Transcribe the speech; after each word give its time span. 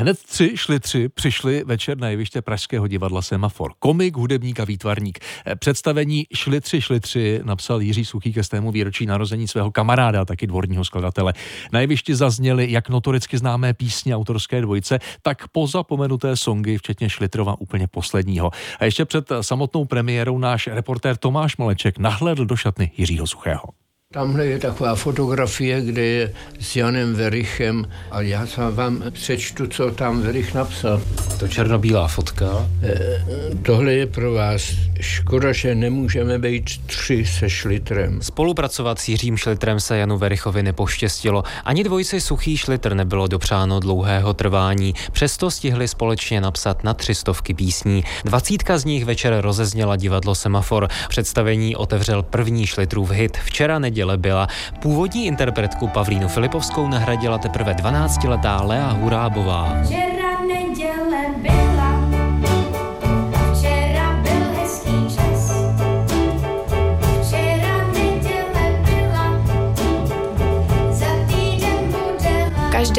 Hned 0.00 0.18
tři 0.22 0.52
šli 0.54 0.80
tři, 0.80 1.08
přišli 1.08 1.64
večer 1.64 1.98
na 1.98 2.08
jeviště 2.08 2.42
Pražského 2.42 2.88
divadla 2.88 3.22
Semafor. 3.22 3.72
Komik, 3.78 4.16
hudebník 4.16 4.60
a 4.60 4.64
výtvarník. 4.64 5.18
Představení 5.58 6.26
Šli 6.34 6.60
tři, 6.60 6.80
šli 6.80 7.00
tři 7.00 7.40
napsal 7.44 7.80
Jiří 7.80 8.04
Suchý 8.04 8.32
ke 8.32 8.44
stému 8.44 8.72
výročí 8.72 9.06
narození 9.06 9.48
svého 9.48 9.70
kamaráda, 9.70 10.24
taky 10.24 10.46
dvorního 10.46 10.84
skladatele. 10.84 11.34
Na 11.72 11.80
jevišti 11.80 12.14
zazněly 12.14 12.72
jak 12.72 12.88
notoricky 12.88 13.38
známé 13.38 13.74
písně 13.74 14.16
autorské 14.16 14.60
dvojice, 14.60 14.98
tak 15.22 15.48
pozapomenuté 15.48 16.36
songy, 16.36 16.78
včetně 16.78 17.10
Šlitrova 17.10 17.60
úplně 17.60 17.86
posledního. 17.86 18.50
A 18.78 18.84
ještě 18.84 19.04
před 19.04 19.32
samotnou 19.40 19.84
premiérou 19.84 20.38
náš 20.38 20.66
reportér 20.66 21.16
Tomáš 21.16 21.56
Maleček 21.56 21.98
nahlédl 21.98 22.46
do 22.46 22.56
šatny 22.56 22.90
Jiřího 22.96 23.26
Suchého. 23.26 23.87
Tamhle 24.14 24.46
je 24.46 24.58
taková 24.58 24.94
fotografie, 24.94 25.80
kde 25.80 26.04
je 26.04 26.32
s 26.60 26.76
Janem 26.76 27.14
Verichem 27.14 27.86
a 28.10 28.20
já 28.20 28.46
vám 28.70 29.04
přečtu, 29.10 29.66
co 29.66 29.90
tam 29.90 30.22
Verich 30.22 30.54
napsal. 30.54 31.02
To 31.38 31.48
černobílá 31.48 32.08
fotka. 32.08 32.46
E, 32.82 33.20
tohle 33.62 33.92
je 33.92 34.06
pro 34.06 34.32
vás. 34.32 34.70
Škoda, 35.00 35.52
že 35.52 35.74
nemůžeme 35.74 36.38
být 36.38 36.64
tři 36.86 37.26
se 37.26 37.50
Šlitrem. 37.50 38.22
Spolupracovat 38.22 38.98
s 38.98 39.08
Jiřím 39.08 39.36
Šlitrem 39.36 39.80
se 39.80 39.98
Janu 39.98 40.18
Verichovi 40.18 40.62
nepoštěstilo. 40.62 41.42
Ani 41.64 41.84
dvojci 41.84 42.20
Suchý 42.20 42.56
Šlitr 42.56 42.94
nebylo 42.94 43.26
dopřáno 43.26 43.80
dlouhého 43.80 44.34
trvání. 44.34 44.94
Přesto 45.12 45.50
stihli 45.50 45.88
společně 45.88 46.40
napsat 46.40 46.84
na 46.84 46.94
tři 46.94 47.14
stovky 47.14 47.54
písní. 47.54 48.04
Dvacítka 48.24 48.78
z 48.78 48.84
nich 48.84 49.04
večer 49.04 49.40
rozezněla 49.40 49.96
divadlo 49.96 50.34
Semafor. 50.34 50.88
Představení 51.08 51.76
otevřel 51.76 52.22
první 52.22 52.66
Šlitrův 52.66 53.10
hit. 53.10 53.38
Včera 53.44 53.78
neděli 53.78 53.97
neděle 53.98 54.16
byla. 54.16 54.46
Původní 54.80 55.26
interpretku 55.26 55.88
Pavlínu 55.88 56.28
Filipovskou 56.28 56.88
nahradila 56.88 57.38
teprve 57.38 57.74
12-letá 57.74 58.66
Lea 58.66 58.92
Hurábová. 58.92 59.74
Včera 59.84 60.07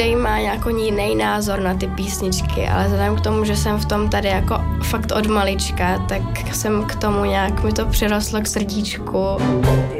každý 0.00 0.16
má 0.16 0.38
jako 0.38 0.68
jiný 0.68 1.14
názor 1.14 1.60
na 1.60 1.74
ty 1.74 1.86
písničky, 1.86 2.68
ale 2.68 2.84
vzhledem 2.84 3.16
k 3.16 3.20
tomu, 3.20 3.44
že 3.44 3.56
jsem 3.56 3.78
v 3.78 3.84
tom 3.84 4.08
tady 4.08 4.28
jako 4.28 4.64
fakt 4.82 5.12
od 5.12 5.26
malička, 5.26 5.98
tak 6.08 6.22
jsem 6.54 6.84
k 6.84 6.94
tomu 6.94 7.24
nějak, 7.24 7.64
mi 7.64 7.72
to 7.72 7.86
přirostlo 7.86 8.40
k 8.40 8.46
srdíčku. 8.46 9.26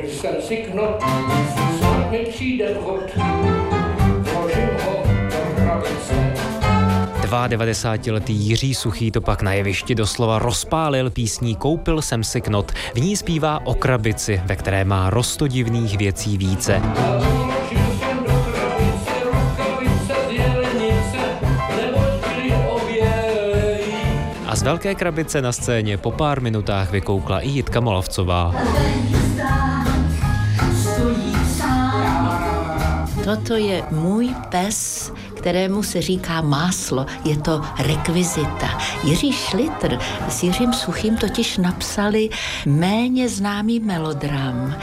Jsem 0.08 0.34
si 0.48 0.56
knot, 0.56 1.04
snad 1.78 2.10
mi 2.10 2.18
přijde 2.18 2.74
vhod, 2.74 3.00
vložím 4.18 4.68
ho 4.84 5.02
do 7.22 7.56
92-letý 7.56 8.32
Jiří 8.32 8.74
Suchý 8.74 9.10
to 9.10 9.20
pak 9.20 9.42
na 9.42 9.52
jevišti 9.52 9.94
doslova 9.94 10.38
rozpálil 10.38 11.10
písní 11.10 11.56
Koupil 11.56 12.02
jsem 12.02 12.24
si 12.24 12.40
knot. 12.40 12.72
V 12.94 13.00
ní 13.00 13.16
zpívá 13.16 13.60
o 13.66 13.74
krabici, 13.74 14.42
ve 14.44 14.56
které 14.56 14.84
má 14.84 15.10
rostodivných 15.10 15.98
věcí 15.98 16.38
více. 16.38 16.82
Z 24.60 24.62
velké 24.62 24.94
krabice 24.94 25.42
na 25.42 25.52
scéně 25.52 25.96
po 25.96 26.10
pár 26.10 26.42
minutách 26.42 26.90
vykoukla 26.90 27.40
i 27.40 27.48
Jitka 27.48 27.80
Molavcová. 27.80 28.54
Toto 33.24 33.54
je 33.54 33.82
můj 33.90 34.34
pes, 34.48 35.12
kterému 35.36 35.82
se 35.82 36.02
říká 36.02 36.40
máslo. 36.40 37.06
Je 37.24 37.36
to 37.36 37.60
rekvizita. 37.78 38.78
Jiří 39.04 39.32
Šlitr 39.32 39.98
s 40.28 40.42
Jiřím 40.42 40.72
Suchým 40.72 41.16
totiž 41.16 41.58
napsali 41.58 42.28
méně 42.66 43.28
známý 43.28 43.80
melodram. 43.80 44.76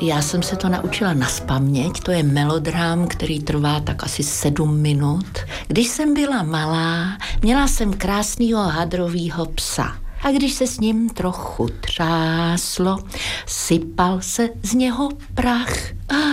Já 0.00 0.22
jsem 0.22 0.42
se 0.42 0.56
to 0.56 0.68
naučila 0.68 1.14
na 1.14 1.26
spaměť, 1.26 2.00
to 2.00 2.10
je 2.10 2.22
melodrám, 2.22 3.06
který 3.06 3.40
trvá 3.40 3.80
tak 3.80 4.04
asi 4.04 4.22
sedm 4.22 4.80
minut. 4.80 5.38
Když 5.68 5.88
jsem 5.88 6.14
byla 6.14 6.42
malá, 6.42 7.18
měla 7.42 7.68
jsem 7.68 7.92
krásného 7.92 8.62
hadrového 8.62 9.46
psa 9.46 9.96
a 10.22 10.30
když 10.30 10.52
se 10.52 10.66
s 10.66 10.80
ním 10.80 11.08
trochu 11.08 11.68
třáslo, 11.80 12.98
sypal 13.46 14.20
se 14.20 14.48
z 14.62 14.74
něho 14.74 15.08
prach. 15.34 15.74
Ach, 16.08 16.25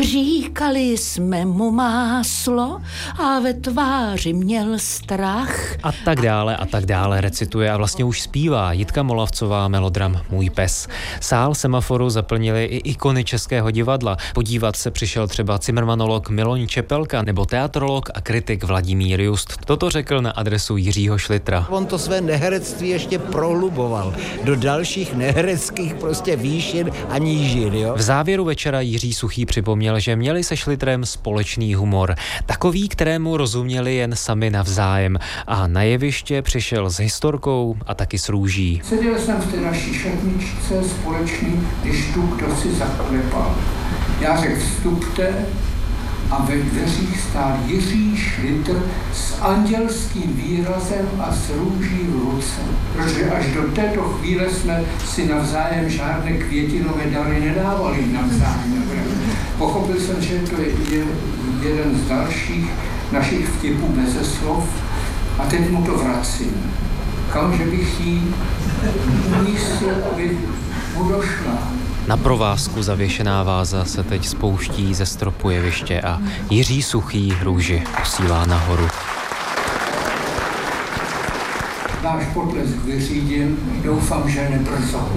říkali 0.00 0.98
jsme 0.98 1.44
mu 1.44 1.70
máslo 1.70 2.80
a 3.18 3.40
ve 3.40 3.54
tváři 3.54 4.32
měl 4.32 4.78
strach. 4.78 5.76
A 5.82 5.92
tak 6.04 6.20
dále 6.20 6.56
a 6.56 6.66
tak 6.66 6.86
dále 6.86 7.20
recituje 7.20 7.70
a 7.70 7.76
vlastně 7.76 8.04
už 8.04 8.20
zpívá 8.20 8.72
Jitka 8.72 9.02
Molavcová 9.02 9.68
melodram 9.68 10.20
Můj 10.30 10.50
pes. 10.50 10.88
Sál 11.20 11.54
semaforu 11.54 12.10
zaplnili 12.10 12.64
i 12.64 12.90
ikony 12.90 13.24
Českého 13.24 13.70
divadla. 13.70 14.16
Podívat 14.34 14.76
se 14.76 14.90
přišel 14.90 15.28
třeba 15.28 15.58
cimrmanolog 15.58 16.28
Miloň 16.28 16.66
Čepelka 16.66 17.22
nebo 17.22 17.44
teatrolog 17.46 18.10
a 18.14 18.20
kritik 18.20 18.64
Vladimír 18.64 19.20
Just. 19.20 19.56
Toto 19.64 19.90
řekl 19.90 20.20
na 20.20 20.30
adresu 20.30 20.76
Jiřího 20.76 21.18
Šlitra. 21.18 21.66
On 21.70 21.86
to 21.86 21.98
své 21.98 22.20
neherectví 22.20 22.88
ještě 22.88 23.18
prohluboval 23.18 24.14
do 24.44 24.56
dalších 24.56 25.14
nehereckých 25.14 25.94
prostě 25.94 26.36
výšin 26.36 26.90
a 27.08 27.18
nížin. 27.18 27.74
Jo? 27.74 27.94
V 27.96 28.02
závěru 28.02 28.44
večera 28.44 28.80
Jiří 28.80 29.12
Suchý 29.12 29.46
připomněl, 29.46 29.83
že 29.98 30.16
měli 30.16 30.44
se 30.44 30.56
Šlitrem 30.56 31.06
společný 31.06 31.74
humor. 31.74 32.14
Takový, 32.46 32.88
kterému 32.88 33.36
rozuměli 33.36 33.94
jen 33.94 34.16
sami 34.16 34.50
navzájem. 34.50 35.18
A 35.46 35.66
na 35.66 35.82
jeviště 35.82 36.42
přišel 36.42 36.90
s 36.90 36.98
historkou 36.98 37.76
a 37.86 37.94
taky 37.94 38.18
s 38.18 38.28
růží. 38.28 38.80
Seděl 38.84 39.18
jsem 39.18 39.36
v 39.40 39.52
té 39.52 39.60
naší 39.60 39.94
šatničce 39.94 40.88
společný, 40.88 41.68
když 41.82 42.06
tu 42.14 42.22
kdo 42.22 42.56
si 42.56 42.74
zaklepal. 42.74 43.54
Já 44.20 44.36
řekl, 44.40 44.60
vstupte, 44.60 45.34
a 46.30 46.42
ve 46.42 46.56
dveřích 46.56 47.20
stál 47.20 47.58
Jiří 47.66 48.16
Šlitr 48.16 48.82
s 49.12 49.40
andělským 49.40 50.36
výrazem 50.36 51.08
a 51.18 51.32
s 51.32 51.50
růží 51.50 51.98
v 52.08 52.30
ruce. 52.30 52.60
Protože 52.96 53.30
až 53.30 53.46
do 53.54 53.62
této 53.62 54.02
chvíle 54.02 54.50
jsme 54.50 54.84
si 55.06 55.28
navzájem 55.28 55.90
žádné 55.90 56.32
květinové 56.32 57.04
dary 57.10 57.40
nedávali 57.40 58.06
navzájem. 58.12 58.84
Pochopil 59.58 60.00
jsem, 60.00 60.22
že 60.22 60.38
to 60.38 60.60
je 60.60 61.04
jeden 61.62 61.98
z 61.98 62.08
dalších 62.08 62.70
našich 63.12 63.48
vtipů 63.48 63.88
bez 63.88 64.38
slov 64.38 64.64
a 65.38 65.46
teď 65.46 65.70
mu 65.70 65.82
to 65.82 65.98
vracím. 65.98 66.72
Kamže 67.32 67.64
bych 67.64 68.00
jí 68.00 68.34
místo, 69.42 69.86
aby 70.12 70.38
mu 70.94 71.08
došla. 71.08 71.58
Na 72.06 72.16
provázku 72.16 72.82
zavěšená 72.82 73.42
váza 73.42 73.84
se 73.84 74.02
teď 74.04 74.26
spouští 74.26 74.94
ze 74.94 75.06
stropu 75.06 75.50
jeviště 75.50 76.00
a 76.00 76.18
Jiří 76.50 76.82
Suchý 76.82 77.34
růži 77.42 77.82
posílá 78.00 78.46
nahoru. 78.46 78.88
Náš 82.02 82.24
potlesk 82.34 82.76
vyřídím, 82.84 83.56
doufám, 83.84 84.30
že 84.30 84.48
nebrzo. 84.50 85.08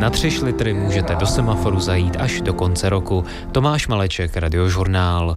Na 0.00 0.10
tři 0.10 0.30
šlitry 0.30 0.74
můžete 0.74 1.14
do 1.14 1.26
semaforu 1.26 1.80
zajít 1.80 2.16
až 2.16 2.40
do 2.40 2.54
konce 2.54 2.88
roku. 2.88 3.24
Tomáš 3.52 3.88
Maleček, 3.88 4.36
Radiožurnál. 4.36 5.34